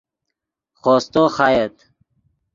[0.79, 1.83] خوستو خایتے